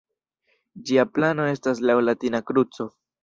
Ĝia 0.89 1.03
plano 1.17 1.45
estas 1.51 1.83
laŭ 1.91 1.99
latina 2.09 2.41
kruco. 2.51 2.89